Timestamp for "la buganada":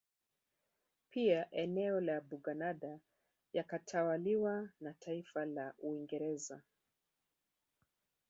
2.01-2.99